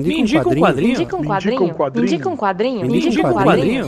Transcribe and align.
Me 0.00 0.20
indica 0.20 0.48
um 0.48 0.54
quadrinho. 0.56 0.88
Me 0.88 0.92
indica 0.94 1.16
um 1.16 1.24
quadrinho. 1.24 1.60
Me 1.94 2.02
indica 2.02 2.28
um 2.28 2.36
quadrinho. 2.36 2.84
Me 2.84 2.96
indica 2.98 3.28
um 3.28 3.32
quadrinho. 3.32 3.86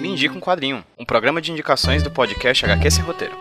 Me 0.00 0.08
indica 0.08 0.34
um 0.36 0.40
quadrinho. 0.40 0.84
Um 0.96 1.04
programa 1.04 1.42
de 1.42 1.50
indicações 1.50 2.00
do 2.02 2.12
podcast 2.12 2.64
HQ 2.64 2.90
Sem 2.92 3.04
Roteiro. 3.04 3.34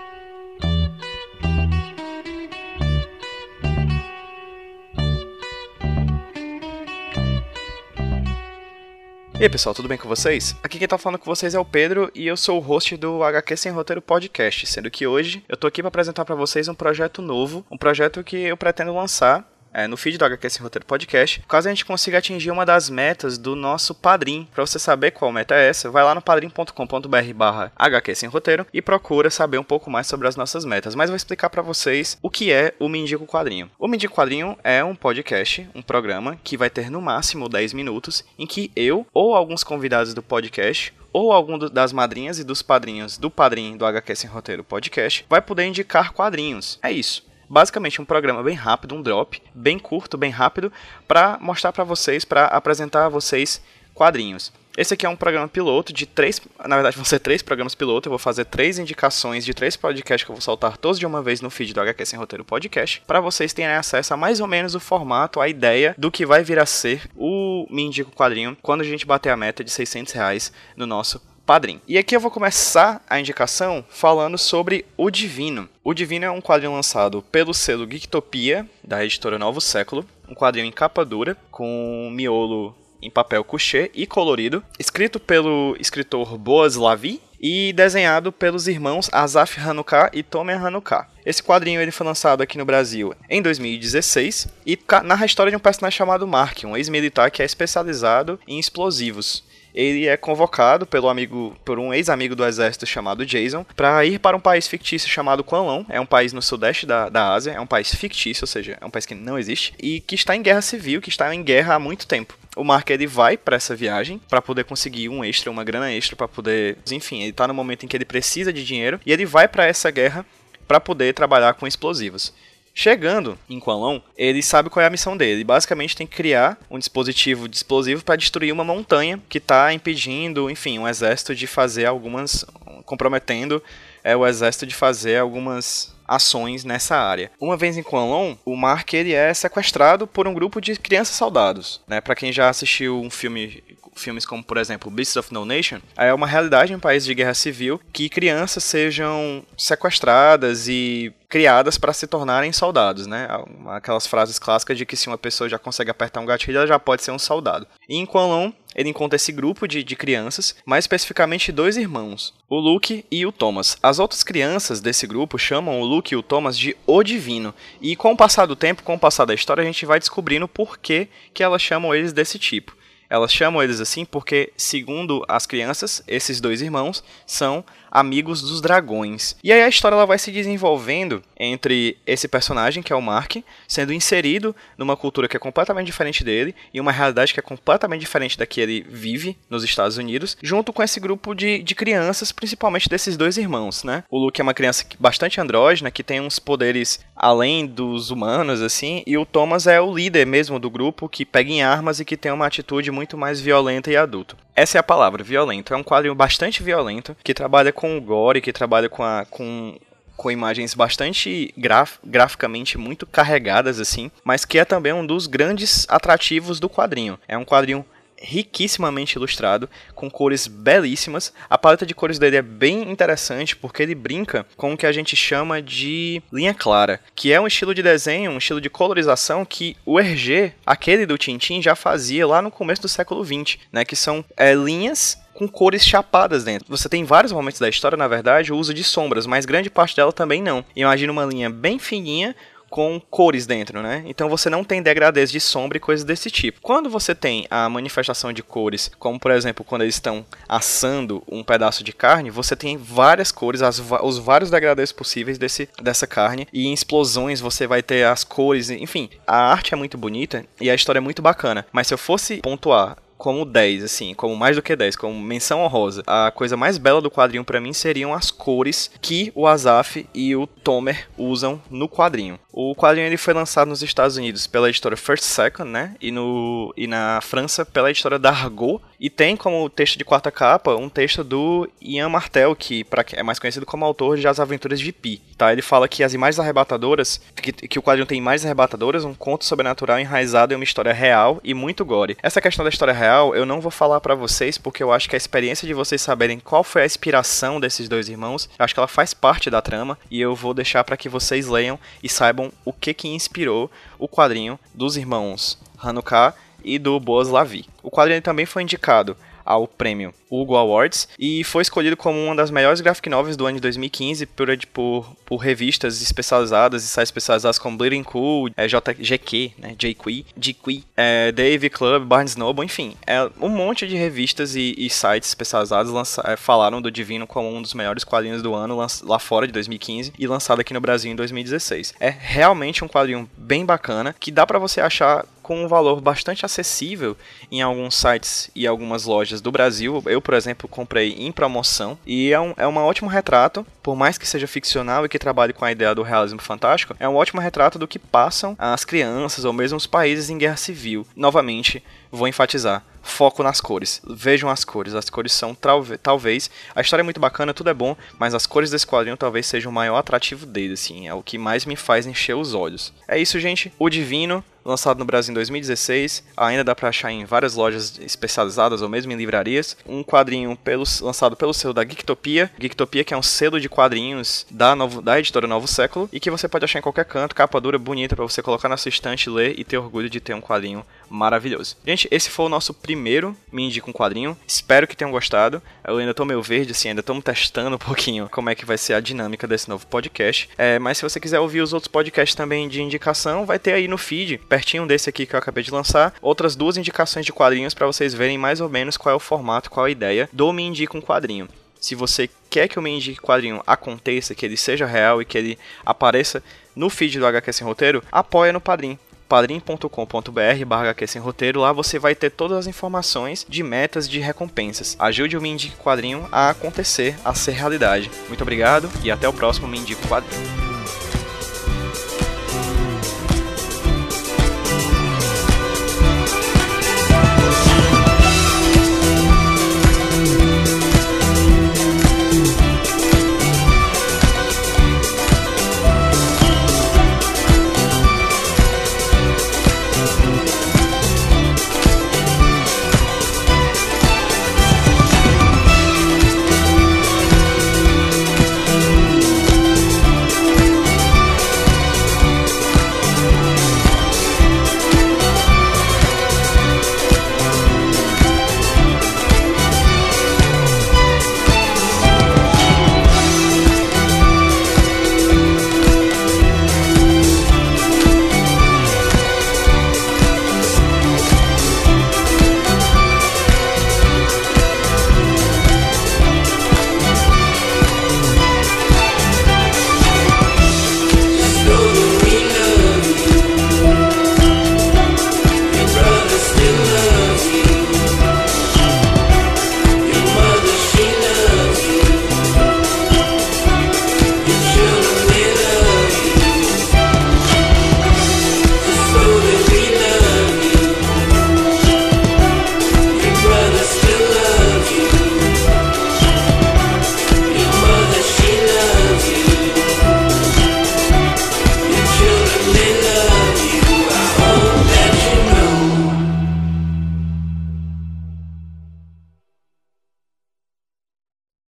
E 9.38 9.44
aí 9.44 9.50
pessoal, 9.50 9.76
tudo 9.76 9.88
bem 9.88 9.98
com 9.98 10.08
vocês? 10.08 10.56
Aqui 10.64 10.80
quem 10.80 10.88
tá 10.88 10.98
falando 10.98 11.20
com 11.20 11.26
vocês 11.26 11.54
é 11.54 11.60
o 11.60 11.66
Pedro 11.66 12.10
e 12.16 12.26
eu 12.26 12.36
sou 12.36 12.58
o 12.58 12.62
host 12.62 12.98
do 12.98 13.22
HQ 13.22 13.58
Sem 13.58 13.72
Roteiro 13.72 14.02
Podcast, 14.02 14.66
sendo 14.66 14.90
que 14.90 15.06
hoje 15.06 15.44
eu 15.48 15.56
tô 15.56 15.68
aqui 15.68 15.84
para 15.84 15.90
apresentar 15.90 16.26
para 16.26 16.34
vocês 16.34 16.68
um 16.68 16.74
projeto 16.74 17.22
novo, 17.22 17.64
um 17.70 17.78
projeto 17.78 18.24
que 18.24 18.38
eu 18.38 18.58
pretendo 18.58 18.96
lançar 18.96 19.46
é, 19.76 19.88
no 19.88 19.98
feed 19.98 20.18
do 20.18 20.24
HQ 20.24 20.50
Sem 20.50 20.64
Roteiro 20.64 20.86
Podcast, 20.86 21.44
caso 21.50 21.68
a 21.68 21.72
gente 21.72 21.84
consiga 21.84 22.18
atingir 22.18 22.50
uma 22.50 22.66
das 22.66 22.90
metas 22.90 23.38
do 23.38 23.56
nosso 23.56 23.94
padrim. 23.94 24.48
Para 24.54 24.66
você 24.66 24.80
saber 24.80 25.12
qual 25.12 25.34
meta 25.34 25.54
é 25.54 25.68
essa, 25.68 25.92
vai 25.92 26.02
lá 26.02 26.16
no 26.16 26.22
padrim.com.br 26.22 27.34
barra 27.36 27.72
HQ 27.76 28.16
Sem 28.16 28.30
Roteiro 28.30 28.66
e 28.74 28.82
procura 28.82 29.30
saber 29.30 29.58
um 29.58 29.64
pouco 29.64 29.92
mais 29.92 30.08
sobre 30.08 30.30
as 30.30 30.38
nossas 30.38 30.64
metas. 30.64 30.96
Mas 30.96 31.10
vou 31.10 31.18
explicar 31.18 31.50
para 31.50 31.62
vocês 31.62 32.18
o 32.22 32.30
que 32.30 32.54
é 32.54 32.74
o 32.80 32.88
Me 32.88 33.00
Indico 33.00 33.28
Quadrinho. 33.28 33.70
O 33.78 33.88
Me 33.88 33.98
Indico 33.98 34.16
Quadrinho 34.16 34.58
é 34.64 34.82
um 34.82 34.96
podcast, 34.96 35.68
um 35.76 35.82
programa 35.82 36.40
que 36.42 36.56
vai 36.56 36.70
ter 36.70 36.90
no 36.90 37.02
máximo 37.02 37.50
10 37.50 37.74
minutos, 37.74 38.24
em 38.40 38.48
que 38.48 38.72
eu 38.78 39.06
ou 39.14 39.36
alguns 39.36 39.64
convidados 39.64 40.14
do 40.14 40.24
podcast 40.24 40.94
ou 41.12 41.32
algum 41.32 41.58
das 41.58 41.92
madrinhas 41.92 42.40
e 42.40 42.44
dos 42.44 42.62
padrinhos 42.62 43.18
do 43.18 43.30
padrinho 43.30 43.78
do 43.78 43.86
HQ 43.86 44.16
Sem 44.16 44.30
Roteiro 44.30 44.64
Podcast 44.64 45.26
vai 45.30 45.42
poder 45.42 45.66
indicar 45.66 46.14
quadrinhos. 46.14 46.80
É 46.82 46.92
isso 46.92 47.35
basicamente 47.50 48.02
um 48.02 48.06
programa 48.06 48.44
bem 48.44 48.56
rápido, 48.56 48.96
um 48.96 49.02
drop, 49.02 49.42
bem 49.54 49.80
curto, 49.80 50.18
bem 50.18 50.32
rápido, 50.32 50.72
para 51.08 51.38
mostrar 51.40 51.72
para 51.72 51.84
vocês, 51.84 52.26
para 52.26 52.46
apresentar 52.46 53.06
a 53.06 53.10
vocês 53.10 53.62
quadrinhos. 53.94 54.52
Esse 54.78 54.94
aqui 54.94 55.06
é 55.06 55.10
um 55.10 55.16
programa 55.16 55.48
piloto 55.48 55.94
de 55.94 56.06
três, 56.06 56.42
na 56.68 56.76
verdade 56.76 56.98
vão 56.98 57.06
ser 57.06 57.20
três 57.20 57.42
programas 57.42 57.74
piloto, 57.74 58.10
eu 58.10 58.12
vou 58.12 58.20
fazer 58.20 58.44
três 58.44 58.78
indicações 58.78 59.46
de 59.46 59.54
três 59.54 59.78
podcasts 59.78 60.26
que 60.26 60.30
eu 60.30 60.36
vou 60.36 60.42
soltar 60.42 60.76
todos 60.76 61.00
de 61.00 61.06
uma 61.06 61.22
vez 61.22 61.40
no 61.40 61.50
feed 61.50 61.74
do 61.74 61.80
HQ 61.80 62.06
Sem 62.06 62.20
Roteiro 62.20 62.44
Podcast, 62.44 63.02
para 63.08 63.22
vocês 63.22 63.54
terem 63.54 63.74
acesso 63.74 64.14
a 64.14 64.18
mais 64.18 64.42
ou 64.42 64.48
menos 64.48 64.76
o 64.76 64.80
formato, 64.80 65.40
a 65.40 65.48
ideia 65.48 65.96
do 65.98 66.12
que 66.12 66.26
vai 66.26 66.44
vir 66.44 66.60
a 66.60 66.66
ser 66.66 67.10
o 67.16 67.66
Me 67.70 67.84
Indico 67.84 68.12
Quadrinho 68.12 68.58
quando 68.62 68.82
a 68.82 68.84
gente 68.86 69.06
bater 69.06 69.30
a 69.30 69.38
meta 69.38 69.64
de 69.64 69.72
600 69.72 70.12
reais 70.12 70.52
no 70.76 70.86
nosso 70.86 71.22
Padrim. 71.46 71.80
E 71.88 71.96
aqui 71.96 72.16
eu 72.16 72.20
vou 72.20 72.32
começar 72.32 73.04
a 73.08 73.20
indicação 73.20 73.86
falando 73.88 74.36
sobre 74.36 74.84
O 74.98 75.12
Divino. 75.12 75.70
O 75.84 75.94
Divino 75.94 76.26
é 76.26 76.32
um 76.32 76.42
quadrinho 76.42 76.74
lançado 76.74 77.22
pelo 77.32 77.54
selo 77.54 77.88
Geektopia, 77.88 78.68
da 78.84 79.06
editora 79.06 79.38
Novo 79.38 79.62
Século. 79.62 80.04
Um 80.28 80.34
quadrinho 80.34 80.66
em 80.66 80.72
capa 80.72 81.06
dura, 81.06 81.38
com 81.52 82.10
miolo 82.12 82.76
em 83.00 83.12
papel 83.12 83.44
couché 83.44 83.92
e 83.94 84.08
colorido, 84.08 84.64
escrito 84.80 85.20
pelo 85.20 85.78
escritor 85.80 86.36
Boaz 86.36 86.76
Lavi 86.76 87.22
e 87.40 87.72
desenhado 87.74 88.32
pelos 88.32 88.68
irmãos 88.68 89.08
Azaf 89.12 89.60
Hanukkah 89.60 90.10
e 90.12 90.24
Tomer 90.24 90.66
Hanukkah. 90.66 91.08
Esse 91.24 91.44
quadrinho 91.44 91.80
ele 91.80 91.92
foi 91.92 92.08
lançado 92.08 92.42
aqui 92.42 92.58
no 92.58 92.66
Brasil 92.66 93.14
em 93.30 93.40
2016 93.40 94.48
e 94.66 94.80
narra 95.04 95.24
a 95.24 95.26
história 95.28 95.52
de 95.52 95.56
um 95.56 95.60
personagem 95.60 95.96
chamado 95.96 96.28
Mark, 96.28 96.64
um 96.64 96.76
ex-militar 96.76 97.30
que 97.30 97.44
é 97.44 97.46
especializado 97.46 98.40
em 98.48 98.58
explosivos 98.58 99.44
ele 99.76 100.08
é 100.08 100.16
convocado 100.16 100.86
pelo 100.86 101.10
amigo, 101.10 101.56
por 101.66 101.78
um 101.78 101.94
ex-amigo 101.94 102.36
do 102.36 102.46
exército 102.46 102.86
chamado 102.86 103.26
Jason, 103.26 103.66
para 103.76 104.06
ir 104.06 104.20
para 104.20 104.38
um 104.38 104.40
país 104.40 104.68
fictício 104.68 105.10
chamado 105.10 105.44
Kwanlon. 105.44 105.84
É 105.90 106.00
um 106.00 106.06
país 106.06 106.32
no 106.32 106.42
sudeste 106.42 106.86
da, 106.86 107.10
da 107.10 107.34
Ásia, 107.34 107.52
é 107.52 107.60
um 107.60 107.68
país 107.68 107.94
fictício, 107.94 108.44
ou 108.44 108.48
seja, 108.48 108.78
é 108.80 108.86
um 108.86 108.90
país 108.90 109.06
que 109.06 109.14
não 109.14 109.38
existe 109.38 109.74
e 109.78 110.00
que 110.00 110.16
está 110.16 110.34
em 110.36 110.42
guerra 110.42 110.62
civil, 110.62 111.02
que 111.02 111.10
está 111.10 111.36
em 111.36 111.44
guerra 111.44 111.76
há 111.76 111.80
muito 111.80 112.08
tempo. 112.08 112.38
O 112.56 112.64
Mark 112.64 112.90
ele 112.90 113.06
vai 113.06 113.36
para 113.36 113.58
essa 113.58 113.76
viagem 113.76 114.22
para 114.30 114.42
poder 114.42 114.64
conseguir 114.64 115.10
um 115.10 115.26
extra, 115.26 115.52
uma 115.52 115.64
grana 115.66 115.92
extra 115.92 116.16
para 116.16 116.28
poder, 116.28 116.78
enfim, 116.90 117.22
ele 117.22 117.32
está 117.32 117.46
no 117.46 117.54
momento 117.54 117.84
em 117.84 117.88
que 117.88 117.98
ele 117.98 118.06
precisa 118.06 118.54
de 118.54 118.64
dinheiro 118.64 119.00
e 119.06 119.12
ele 119.12 119.26
vai 119.26 119.46
para 119.46 119.66
essa 119.66 119.92
guerra 119.92 120.26
para 120.66 120.80
poder 120.80 121.14
trabalhar 121.14 121.54
com 121.56 121.68
explosivos. 121.68 122.34
Chegando 122.78 123.40
em 123.50 123.58
Quanlon, 123.58 124.02
ele 124.18 124.44
sabe 124.44 124.70
qual 124.70 124.84
é 124.84 124.88
a 124.88 124.92
missão 124.92 125.16
dele. 125.16 125.32
Ele 125.32 125.44
basicamente 125.46 125.96
tem 125.96 126.06
que 126.06 126.18
criar 126.18 126.58
um 126.70 126.78
dispositivo 126.78 127.48
de 127.48 127.56
explosivo 127.56 128.04
para 128.04 128.18
destruir 128.18 128.52
uma 128.52 128.66
montanha 128.66 129.18
que 129.30 129.38
está 129.38 129.72
impedindo, 129.72 130.52
enfim, 130.52 130.78
um 130.78 130.88
exército 130.88 131.34
de 131.34 131.48
fazer 131.48 131.86
algumas. 131.86 132.46
comprometendo 132.86 133.64
é, 134.04 134.16
o 134.16 134.28
exército 134.28 134.68
de 134.68 134.76
fazer 134.76 135.18
algumas 135.18 135.96
ações 136.06 136.64
nessa 136.64 136.98
área. 136.98 137.32
Uma 137.40 137.58
vez 137.58 137.78
em 137.78 137.82
Quanlon, 137.82 138.36
o 138.46 138.56
Mark 138.56 138.94
ele 138.94 139.14
é 139.14 139.34
sequestrado 139.34 140.06
por 140.06 140.28
um 140.28 140.34
grupo 140.34 140.60
de 140.60 140.76
crianças 140.76 141.16
soldados. 141.16 141.82
Né? 141.88 142.02
Para 142.02 142.14
quem 142.14 142.32
já 142.32 142.50
assistiu 142.50 143.02
um 143.02 143.10
filme 143.10 143.64
filmes 143.96 144.26
como, 144.26 144.44
por 144.44 144.58
exemplo, 144.58 144.92
Beasts 144.92 145.18
of 145.18 145.34
No 145.34 145.46
Nation, 145.46 145.80
é 145.96 146.14
uma 146.14 146.28
realidade 146.28 146.74
em 146.74 146.76
um 146.76 146.80
país 146.80 147.06
de 147.06 147.14
guerra 147.14 147.34
civil 147.34 147.80
que 147.92 148.10
crianças 148.10 148.64
sejam 148.64 149.44
sequestradas 149.58 150.68
e 150.68 151.14
criadas 151.30 151.78
para 151.78 151.94
se 151.94 152.08
tornarem 152.08 152.54
soldados, 152.54 153.08
né? 153.08 153.28
Aquelas 153.68 154.08
frases 154.08 154.40
clássicas 154.40 154.78
de 154.78 154.86
que 154.86 154.96
se 154.96 155.08
uma 155.08 155.18
pessoa 155.18 155.50
já 155.50 155.58
consegue 155.58 155.92
apertar 155.92 156.22
um 156.22 156.26
gatilho, 156.26 156.58
ela 156.58 156.68
já 156.68 156.80
pode 156.80 157.04
ser 157.04 157.12
um 157.12 157.20
soldado. 157.20 157.68
E 157.90 157.98
em 157.98 158.06
Quanlon, 158.06 158.52
ele 158.76 158.90
encontra 158.90 159.16
esse 159.16 159.32
grupo 159.32 159.68
de, 159.68 159.84
de 159.84 159.96
crianças, 159.96 160.56
mais 160.66 160.84
especificamente 160.84 161.52
dois 161.52 161.78
irmãos, 161.78 162.34
o 162.50 162.58
Luke 162.58 163.06
e 163.10 163.26
o 163.26 163.32
Thomas. 163.32 163.78
As 163.82 164.00
outras 164.00 164.24
crianças 164.24 164.82
desse 164.82 165.08
grupo 165.08 165.38
chamam 165.38 165.82
o 165.82 165.86
Luke 165.86 166.14
e 166.14 166.18
o 166.18 166.24
Thomas 166.24 166.58
de 166.58 166.76
O 166.86 167.04
Divino. 167.04 167.54
E 167.82 167.96
com 167.96 168.12
o 168.12 168.18
passar 168.18 168.46
do 168.46 168.56
tempo, 168.56 168.84
com 168.84 168.96
o 168.96 169.00
passar 169.00 169.26
da 169.26 169.34
história, 169.34 169.62
a 169.62 169.66
gente 169.66 169.86
vai 169.86 170.00
descobrindo 170.00 170.48
por 170.48 170.78
que, 170.78 171.08
que 171.34 171.44
elas 171.44 171.62
chamam 171.62 171.96
eles 171.96 172.14
desse 172.14 172.38
tipo. 172.38 172.76
Elas 173.10 173.34
chamam 173.34 173.62
eles 173.62 173.80
assim 173.80 174.06
porque, 174.06 174.52
segundo 174.58 175.24
as 175.28 175.46
crianças, 175.46 176.04
esses 176.08 176.42
dois 176.42 176.62
irmãos 176.62 177.04
são 177.26 177.64
amigos 177.96 178.42
dos 178.42 178.60
dragões. 178.60 179.38
E 179.42 179.54
aí 179.54 179.64
a 179.64 179.70
história 179.70 179.96
ela 179.96 180.06
vai 180.06 180.20
se 180.20 180.30
desenvolvendo 180.30 181.24
entre 181.40 181.98
esse 182.06 182.28
personagem, 182.28 182.84
que 182.84 182.92
é 182.92 182.96
o 182.96 183.02
Mark, 183.02 183.38
sendo 183.66 183.94
inserido 183.94 184.54
numa 184.78 184.98
cultura 184.98 185.30
que 185.30 185.38
é 185.38 185.40
completamente 185.40 185.86
diferente 185.86 186.22
dele 186.22 186.54
e 186.74 186.82
uma 186.82 186.92
realidade 186.92 187.34
que 187.34 187.40
é 187.40 187.44
completamente 187.44 188.02
diferente 188.02 188.38
da 188.38 188.46
que 188.46 188.60
ele 188.60 188.86
vive 188.90 189.38
nos 189.50 189.64
Estados 189.64 189.98
Unidos, 189.98 190.36
junto 190.44 190.74
com 190.74 190.84
esse 190.84 191.00
grupo 191.00 191.34
de, 191.34 191.64
de 191.64 191.74
crianças, 191.74 192.34
principalmente 192.34 192.90
desses 192.90 193.16
dois 193.16 193.38
irmãos, 193.38 193.86
né? 193.86 194.04
O 194.10 194.18
Luke 194.18 194.42
é 194.42 194.44
uma 194.44 194.54
criança 194.54 194.86
bastante 195.00 195.40
andrógena, 195.40 195.90
que 195.90 196.04
tem 196.04 196.20
uns 196.20 196.38
poderes 196.38 197.00
além 197.16 197.66
dos 197.66 198.12
humanos, 198.12 198.62
assim, 198.62 199.04
e 199.08 199.18
o 199.18 199.26
Thomas 199.26 199.68
é 199.68 199.80
o 199.80 199.94
líder 199.94 200.28
mesmo 200.28 200.60
do 200.60 200.70
grupo, 200.70 201.08
que 201.08 201.26
pega 201.26 201.50
em 201.50 201.64
armas 201.64 202.02
e 202.02 202.06
que 202.06 202.18
tem 202.18 202.32
uma 202.32 202.46
atitude 202.46 202.92
muito 202.92 203.18
mais 203.18 203.40
violenta 203.40 203.90
e 203.90 203.96
adulto. 203.96 204.36
Essa 204.56 204.78
é 204.78 204.80
a 204.80 204.84
palavra, 204.84 205.24
violento. 205.24 205.74
É 205.74 205.78
um 205.78 205.84
quadrinho 205.84 206.16
bastante 206.16 206.64
violento, 206.64 207.16
que 207.24 207.34
trabalha 207.34 207.74
com 207.74 207.98
o 207.98 208.02
gore, 208.02 208.42
que 208.42 208.54
trabalha 208.54 208.88
com, 208.88 209.04
a, 209.04 209.26
com 209.30 209.78
com 210.16 210.32
imagens 210.32 210.74
bastante 210.74 211.54
graf 211.58 211.98
graficamente 212.04 212.78
muito 212.78 213.06
carregadas 213.06 213.80
assim, 213.80 214.10
mas 214.24 214.46
que 214.46 214.58
é 214.58 214.66
também 214.66 214.94
um 214.94 215.06
dos 215.06 215.28
grandes 215.28 215.86
atrativos 215.90 216.60
do 216.60 216.70
quadrinho. 216.70 217.20
É 217.28 217.38
um 217.38 217.44
quadrinho 217.44 217.86
riquissimamente 218.26 219.18
ilustrado, 219.18 219.70
com 219.94 220.10
cores 220.10 220.48
belíssimas. 220.48 221.32
A 221.50 221.58
paleta 221.58 221.86
de 221.86 221.94
cores 221.94 222.20
dele 222.20 222.38
é 222.38 222.42
bem 222.42 222.92
interessante 222.92 223.56
porque 223.56 223.84
ele 223.84 223.96
brinca 223.96 224.46
com 224.58 224.74
o 224.74 224.78
que 224.78 224.86
a 224.86 224.92
gente 224.92 225.16
chama 225.16 225.62
de 225.62 226.22
linha 226.34 226.54
clara, 226.54 227.00
que 227.16 227.32
é 227.32 227.40
um 227.40 227.48
estilo 227.48 227.74
de 227.74 227.84
desenho, 227.84 228.32
um 228.32 228.38
estilo 228.38 228.60
de 228.60 228.70
colorização 228.70 229.46
que 229.46 229.78
o 229.86 230.00
Hergé, 230.00 230.56
aquele 230.66 231.06
do 231.06 231.18
Tintin, 231.18 231.62
já 231.62 231.76
fazia 231.76 232.28
lá 232.28 232.42
no 232.42 232.52
começo 232.52 232.82
do 232.82 232.90
século 232.90 233.24
XX, 233.24 233.58
né? 233.72 233.86
Que 233.86 233.96
são 233.96 234.26
é, 234.36 234.54
linhas 234.54 235.18
com 235.36 235.48
cores 235.48 235.86
chapadas 235.86 236.46
dentro. 236.46 236.66
Você 236.70 236.90
tem 236.90 237.04
vários 237.04 237.32
momentos 237.32 237.60
da 237.60 237.70
história, 237.70 237.98
na 237.98 238.08
verdade, 238.08 238.54
o 238.54 238.58
uso 238.58 238.74
de 238.74 238.84
sombras, 238.84 239.28
mas 239.28 239.46
grande 239.46 239.70
parte 239.70 239.96
dela 239.96 240.12
também 240.12 240.42
não. 240.42 240.66
Imagina 240.76 241.12
uma 241.12 241.26
linha 241.26 241.50
bem 241.50 241.78
fininha 241.78 242.34
com 242.70 243.02
cores 243.10 243.46
dentro, 243.46 243.82
né? 243.82 244.04
Então 244.06 244.30
você 244.30 244.50
não 244.50 244.64
tem 244.64 244.82
degradês 244.82 245.32
de 245.32 245.40
sombra 245.40 245.78
e 245.78 245.82
coisas 245.82 246.06
desse 246.06 246.30
tipo. 246.30 246.62
Quando 246.62 246.90
você 246.90 247.16
tem 247.16 247.46
a 247.50 247.70
manifestação 247.70 248.34
de 248.34 248.44
cores, 248.44 248.92
como 249.00 249.20
por 249.20 249.32
exemplo 249.32 249.66
quando 249.66 249.84
eles 249.84 249.96
estão 249.96 250.26
assando 250.48 251.24
um 251.30 251.44
pedaço 251.44 251.84
de 251.84 251.94
carne, 251.94 252.30
você 252.30 252.56
tem 252.56 252.78
várias 252.78 253.32
cores, 253.32 253.62
as, 253.62 253.82
os 254.02 254.18
vários 254.18 254.50
degradês 254.50 254.92
possíveis 254.92 255.38
desse, 255.38 255.70
dessa 255.82 256.08
carne, 256.08 256.48
e 256.52 256.68
em 256.68 256.74
explosões 256.74 257.40
você 257.40 257.68
vai 257.68 257.82
ter 257.82 258.06
as 258.06 258.24
cores, 258.24 258.70
enfim, 258.70 259.10
a 259.26 259.52
arte 259.52 259.74
é 259.74 259.78
muito 259.78 259.98
bonita 259.98 260.46
e 260.60 260.70
a 260.70 260.76
história 260.76 261.00
é 261.00 261.02
muito 261.02 261.22
bacana. 261.22 261.66
Mas 261.72 261.88
se 261.88 261.94
eu 261.94 261.98
fosse 261.98 262.38
pontuar 262.38 262.98
como 263.18 263.46
10, 263.46 263.84
assim, 263.84 264.14
como 264.14 264.36
mais 264.36 264.56
do 264.56 264.62
que 264.62 264.76
10, 264.76 264.96
como 264.96 265.20
menção 265.20 265.62
honrosa. 265.62 266.04
A 266.06 266.32
coisa 266.32 266.58
mais 266.58 266.78
bela 266.78 267.02
do 267.02 267.12
quadrinho 267.12 267.44
para 267.44 267.62
mim 267.62 267.74
seriam 267.74 268.14
as 268.14 268.30
cores 268.32 268.92
que 269.02 269.32
o 269.36 269.48
Azaf 269.48 270.08
e 270.14 270.36
o 270.36 270.46
Tomer 270.46 271.08
usam 271.18 271.62
no 271.70 271.88
quadrinho. 271.88 272.40
O 272.58 272.74
quadrinho 272.74 273.06
ele 273.06 273.18
foi 273.18 273.34
lançado 273.34 273.68
nos 273.68 273.84
Estados 273.84 274.16
Unidos 274.16 274.48
pela 274.48 274.70
editora 274.70 274.96
First 274.96 275.26
Second, 275.26 275.70
né? 275.70 275.94
E, 276.00 276.10
no, 276.10 276.74
e 276.78 276.88
na 276.88 277.20
França 277.20 277.66
pela 277.66 277.92
editora 277.92 278.18
Dargaud. 278.18 278.82
E 278.98 279.10
tem 279.10 279.36
como 279.36 279.70
texto 279.70 279.98
de 279.98 280.06
quarta 280.06 280.32
capa 280.32 280.74
um 280.74 280.88
texto 280.88 281.22
do 281.22 281.70
Ian 281.82 282.08
Martel, 282.08 282.56
que 282.56 282.86
pra, 282.86 283.04
é 283.12 283.22
mais 283.22 283.40
conhecido 283.40 283.66
como 283.66 283.84
autor 283.84 284.18
de 284.18 284.26
As 284.26 284.40
Aventuras 284.40 284.80
de 284.80 284.94
Pi. 284.94 285.22
Tá? 285.38 285.52
Ele 285.52 285.62
fala 285.62 285.86
que 285.86 286.02
as 286.02 286.14
imagens 286.14 286.40
arrebatadoras, 286.40 287.20
que, 287.36 287.52
que 287.52 287.78
o 287.78 287.84
quadrinho 287.84 288.06
tem 288.06 288.20
imagens 288.20 288.46
arrebatadoras, 288.46 289.04
um 289.04 289.14
conto 289.14 289.44
sobrenatural 289.44 290.00
enraizado 290.00 290.54
em 290.54 290.56
uma 290.56 290.64
história 290.64 290.94
real 290.94 291.42
e 291.44 291.54
muito 291.54 291.84
gore. 291.84 292.16
Essa 292.24 292.40
questão 292.40 292.64
da 292.64 292.70
história 292.70 292.94
real 292.94 293.36
eu 293.36 293.46
não 293.46 293.60
vou 293.60 293.70
falar 293.70 294.00
para 294.00 294.16
vocês, 294.16 294.58
porque 294.58 294.82
eu 294.82 294.94
acho 294.94 295.10
que 295.10 295.16
a 295.16 295.18
experiência 295.18 295.68
de 295.68 295.74
vocês 295.74 296.02
saberem 296.02 296.40
qual 296.40 296.64
foi 296.64 296.84
a 296.84 296.86
inspiração 296.86 297.60
desses 297.60 297.90
dois 297.90 298.08
irmãos, 298.08 298.50
eu 298.58 298.64
acho 298.64 298.74
que 298.74 298.80
ela 298.80 298.88
faz 298.88 299.14
parte 299.14 299.50
da 299.50 299.62
trama 299.62 300.00
e 300.10 300.22
eu 300.22 300.34
vou 300.34 300.54
deixar 300.54 300.86
para 300.86 300.96
que 300.96 301.10
vocês 301.10 301.48
leiam 301.50 301.78
e 302.02 302.08
saibam 302.08 302.45
o 302.64 302.74
que 302.74 302.94
que 302.94 303.08
inspirou 303.08 303.70
o 304.00 304.08
quadrinho 304.08 304.60
dos 304.74 304.98
irmãos 304.98 305.58
Hanukkah 305.78 306.34
e 306.64 306.80
do 306.80 307.00
Boas 307.00 307.30
Lavi. 307.30 307.66
O 307.84 307.92
quadrinho 307.92 308.22
também 308.22 308.46
foi 308.46 308.64
indicado 308.64 309.16
ao 309.46 309.68
prêmio 309.68 310.14
Hugo 310.30 310.56
Awards 310.56 311.08
e 311.18 311.44
foi 311.44 311.62
escolhido 311.62 311.96
como 311.96 312.20
uma 312.20 312.36
das 312.36 312.52
melhores 312.52 312.82
graphic 312.82 313.10
novels 313.10 313.38
do 313.38 313.46
ano 313.46 313.56
de 313.56 313.62
2015 313.62 314.26
por, 314.26 314.48
por, 314.74 315.16
por 315.26 315.38
revistas 315.38 316.02
especializadas 316.02 316.84
e 316.84 316.88
sites 316.88 317.10
especializados 317.10 317.60
como 317.60 317.78
Bleeding 317.78 318.04
Cool, 318.04 318.50
é, 318.58 318.68
JGQ, 318.68 319.52
né, 319.58 319.76
JQ, 319.78 320.26
GQ, 320.36 320.84
é, 320.98 321.32
Dave 321.32 321.70
Club, 321.70 322.04
Barnes 322.06 322.36
Noble, 322.36 322.66
enfim, 322.66 322.96
é, 323.06 323.30
um 323.40 323.50
monte 323.50 323.88
de 323.88 323.96
revistas 323.96 324.56
e, 324.56 324.76
e 324.78 324.90
sites 324.90 325.30
especializados 325.30 325.92
lança, 325.92 326.22
é, 326.26 326.36
falaram 326.36 326.82
do 326.82 326.92
Divino 326.92 327.28
como 327.28 327.50
um 327.50 327.62
dos 327.62 327.74
melhores 327.74 328.04
quadrinhos 328.04 328.42
do 328.42 328.54
ano 328.54 328.78
lá 329.04 329.20
fora 329.20 329.48
de 329.48 329.54
2015 329.54 330.14
e 330.18 330.28
lançado 330.28 330.60
aqui 330.60 330.74
no 330.74 330.82
Brasil 330.82 331.12
em 331.12 331.16
2016. 331.16 331.94
É 332.00 332.10
realmente 332.10 332.84
um 332.84 332.88
quadrinho 332.88 333.30
bem 333.38 333.66
bacana 333.66 334.16
que 334.20 334.32
dá 334.32 334.46
para 334.46 334.60
você 334.60 334.82
achar 334.82 335.26
com 335.46 335.64
um 335.64 335.68
valor 335.68 336.02
bastante 336.02 336.44
acessível 336.44 337.16
em 337.52 337.62
alguns 337.62 337.94
sites 337.94 338.50
e 338.56 338.66
algumas 338.66 339.06
lojas 339.06 339.42
do 339.42 339.52
Brasil. 339.52 340.02
Eu, 340.08 340.20
por 340.20 340.34
exemplo, 340.34 340.68
comprei 340.68 341.12
em 341.20 341.32
promoção 341.32 342.00
e 342.04 342.34
é 342.34 342.40
um, 342.40 342.56
é 342.58 342.68
um 342.68 342.76
ótimo 342.78 343.08
retrato, 343.08 343.64
por 343.84 343.96
mais 343.96 344.18
que 344.18 344.28
seja 344.28 344.48
ficcional 344.48 345.06
e 345.06 345.10
que 345.10 345.20
trabalhe 345.20 345.54
com 345.54 345.64
a 345.64 345.72
ideia 345.72 345.94
do 345.94 346.02
realismo 346.02 346.42
fantástico, 346.42 346.96
é 347.00 347.08
um 347.08 347.16
ótimo 347.16 347.40
retrato 347.40 347.78
do 347.78 347.88
que 347.88 348.00
passam 348.00 348.56
as 348.58 348.84
crianças 348.84 349.46
ou 349.46 349.54
mesmo 349.54 349.78
os 349.78 349.86
países 349.86 350.32
em 350.32 350.38
guerra 350.40 350.58
civil. 350.58 351.06
Novamente, 351.16 351.84
vou 352.12 352.28
enfatizar 352.28 352.84
foco 353.04 353.44
nas 353.44 353.62
cores. 353.62 354.02
Vejam 354.04 354.50
as 354.50 354.66
cores. 354.66 354.96
As 354.96 355.12
cores 355.12 355.32
são 355.32 355.56
talvez. 356.02 356.50
A 356.74 356.82
história 356.82 357.02
é 357.02 357.04
muito 357.04 357.20
bacana, 357.20 357.54
tudo 357.54 357.70
é 357.70 357.74
bom, 357.74 357.96
mas 358.18 358.34
as 358.34 358.48
cores 358.48 358.72
desse 358.72 358.88
quadrinho 358.88 359.16
talvez 359.16 359.46
sejam 359.46 359.72
o 359.72 359.76
maior 359.76 359.98
atrativo 359.98 360.48
dele, 360.48 360.74
assim. 360.74 361.08
É 361.08 361.14
o 361.14 361.22
que 361.22 361.38
mais 361.38 361.68
me 361.68 361.76
faz 361.76 362.08
encher 362.08 362.36
os 362.36 362.56
olhos. 362.56 362.92
É 363.08 363.20
isso, 363.20 363.40
gente. 363.40 363.72
O 363.78 363.92
Divino 363.92 364.44
lançado 364.66 364.98
no 364.98 365.06
Brasil 365.06 365.32
em 365.32 365.36
2016, 365.36 366.24
ainda 366.36 366.64
dá 366.64 366.74
para 366.74 366.90
achar 366.90 367.12
em 367.12 367.24
várias 367.24 367.54
lojas 367.54 368.00
especializadas 368.00 368.82
ou 368.82 368.90
mesmo 368.90 369.12
em 369.12 369.16
livrarias. 369.16 369.78
Um 369.86 370.04
quadrinho 370.04 370.58
pelos, 370.58 371.00
lançado 371.00 371.36
pelo 371.36 371.54
selo 371.54 371.74
da 371.74 371.84
Geektopia, 371.84 372.52
Geektopia 372.60 373.04
que 373.04 373.14
é 373.14 373.18
um 373.18 373.22
selo 373.22 373.60
de 373.60 373.70
quadrinhos 373.70 374.46
da, 374.50 374.76
novo, 374.76 375.02
da 375.02 375.20
editora 375.20 375.48
Novo 375.48 375.68
Século 375.68 376.10
e 376.12 376.20
que 376.20 376.32
você 376.32 376.48
pode 376.48 376.66
achar 376.66 376.80
em 376.80 376.82
qualquer 376.82 377.06
canto, 377.06 377.36
capa 377.36 377.62
dura, 377.62 377.78
bonita 377.78 378.16
para 378.16 378.26
você 378.26 378.42
colocar 378.42 378.68
na 378.68 378.78
sua 378.78 378.90
estante, 378.90 379.30
ler 379.30 379.60
e 379.60 379.64
ter 379.64 379.78
orgulho 379.78 380.10
de 380.10 380.20
ter 380.20 380.34
um 380.34 380.42
quadrinho 380.42 380.84
maravilhoso. 381.10 381.78
Gente, 381.86 382.08
esse 382.12 382.30
foi 382.30 382.46
o 382.46 382.50
nosso 382.50 382.74
primeiro 382.74 383.36
Me 383.52 383.64
Indica 383.64 383.90
um 383.90 383.94
Quadrinho. 383.94 384.38
Espero 384.48 384.88
que 384.88 384.96
tenham 384.96 385.12
gostado. 385.12 385.62
Eu 385.86 385.98
ainda 385.98 386.14
tô 386.14 386.26
meio 386.26 386.42
verde, 386.42 386.72
assim, 386.72 386.90
ainda 386.90 387.02
estamos 387.02 387.24
testando 387.24 387.76
um 387.76 387.80
pouquinho 387.80 388.30
como 388.30 388.50
é 388.50 388.56
que 388.56 388.66
vai 388.66 388.78
ser 388.78 388.94
a 388.94 389.00
dinâmica 389.00 389.48
desse 389.48 389.70
novo 389.70 389.86
podcast. 389.88 390.50
É, 390.58 390.80
mas 390.80 390.98
se 390.98 391.04
você 391.04 391.20
quiser 391.20 391.40
ouvir 391.40 391.62
os 391.62 391.74
outros 391.74 391.88
podcasts 391.88 392.36
também 392.36 392.68
de 392.68 392.82
indicação, 392.82 393.46
vai 393.46 393.60
ter 393.60 393.74
aí 393.74 393.88
no 393.88 393.98
feed, 393.98 394.38
pertinho 394.50 394.86
desse 394.86 395.10
aqui 395.10 395.26
que 395.26 395.36
eu 395.36 395.40
acabei 395.40 395.64
de 395.64 395.72
lançar, 395.72 396.14
outras 396.22 396.56
duas 396.56 396.78
indicações 396.78 397.26
de 397.26 397.34
quadrinhos 397.34 397.74
para 397.74 397.88
vocês 397.88 398.14
verem 398.14 398.38
mais 398.38 398.62
ou 398.62 398.70
menos 398.70 398.98
qual 398.98 399.14
é 399.14 399.16
o 399.16 399.20
formato, 399.20 399.70
qual 399.70 399.86
a 399.86 399.92
ideia 399.92 400.30
do 400.32 400.52
Me 400.52 400.64
Indica 400.64 400.98
um 400.98 401.02
Quadrinho. 401.02 401.48
Se 401.80 401.94
você 401.94 402.30
quer 402.50 402.68
que 402.68 402.80
o 402.80 402.82
Me 402.82 402.90
Indique 402.90 403.22
Quadrinho 403.22 403.62
aconteça, 403.68 404.34
que 404.34 404.46
ele 404.46 404.58
seja 404.58 404.86
real 404.86 405.22
e 405.22 405.26
que 405.26 405.38
ele 405.38 405.60
apareça 405.86 406.42
no 406.76 406.90
feed 406.90 407.20
do 407.20 407.26
HQ 407.26 407.54
Sem 407.54 407.68
Roteiro, 407.68 408.04
apoia 408.12 408.52
no 408.52 408.60
Padrim 408.60 408.98
padrim.com.br 409.28 410.66
barra 410.66 410.96
sem 411.08 411.22
roteiro, 411.22 411.62
lá 411.62 411.72
você 411.72 412.00
vai 412.00 412.16
ter 412.16 412.30
todas 412.30 412.58
as 412.58 412.68
informações 412.68 413.46
de 413.48 413.64
metas 413.64 414.08
de 414.08 414.20
recompensas. 414.20 414.96
Ajude 415.00 415.38
o 415.38 415.42
Me 415.42 415.56
Quadrinho 415.84 416.28
a 416.32 416.50
acontecer, 416.50 417.16
a 417.24 417.34
ser 417.34 417.52
realidade. 417.52 418.12
Muito 418.28 418.42
obrigado 418.42 418.90
e 419.04 419.12
até 419.12 419.28
o 419.28 419.34
próximo 419.34 419.68
Me 419.68 419.80
Quadrinho. 420.08 420.75